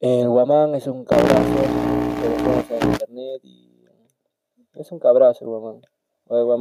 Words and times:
El 0.00 0.28
guamán 0.28 0.76
es 0.76 0.86
un 0.86 1.04
cabrazo 1.04 1.34
que 2.22 2.28
lo 2.28 2.36
pones 2.36 2.70
en 2.70 2.92
internet 2.92 3.40
y 3.42 3.84
es 4.74 4.92
un 4.92 5.00
cabrazo 5.00 5.44
el 5.44 5.50
guamán. 5.50 5.82
Oye, 6.26 6.42
guamán. 6.44 6.56